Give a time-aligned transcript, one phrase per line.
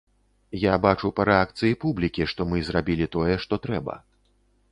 [0.61, 4.01] Я бачу па рэакцыі публікі, што мы зрабілі тое, што трэба.